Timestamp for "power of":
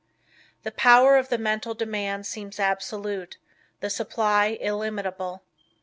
0.71-1.29